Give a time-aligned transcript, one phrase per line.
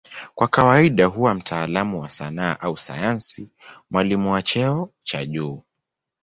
[0.35, 3.49] Kwa kawaida huwa mtaalamu wa sanaa au sayansi,
[3.91, 5.63] mwalimu wa cheo cha juu.